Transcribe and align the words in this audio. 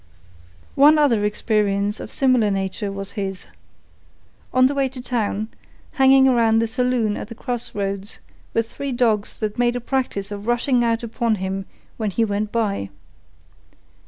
One 0.73 0.97
other 0.97 1.23
experience 1.25 1.99
of 1.99 2.11
similar 2.11 2.49
nature 2.49 2.91
was 2.91 3.11
his. 3.11 3.45
On 4.51 4.65
the 4.65 4.73
way 4.73 4.89
to 4.89 4.99
town, 4.99 5.49
hanging 5.91 6.27
around 6.27 6.57
the 6.57 6.65
saloon 6.65 7.15
at 7.15 7.27
the 7.27 7.35
cross 7.35 7.75
roads, 7.75 8.17
were 8.55 8.63
three 8.63 8.93
dogs 8.93 9.37
that 9.41 9.59
made 9.59 9.75
a 9.75 9.79
practice 9.79 10.31
of 10.31 10.47
rushing 10.47 10.83
out 10.83 11.03
upon 11.03 11.35
him 11.35 11.67
when 11.97 12.09
he 12.09 12.25
went 12.25 12.51
by. 12.51 12.89